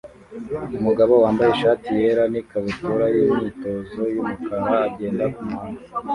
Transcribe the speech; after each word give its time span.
Umugabo 0.79 1.13
wambaye 1.23 1.49
ishati 1.53 1.89
yera 2.01 2.23
n 2.33 2.35
ikabutura 2.41 3.05
yimyitozo 3.15 4.01
yumukara 4.13 4.71
agenda 4.87 5.23
kumuhanda 5.33 5.81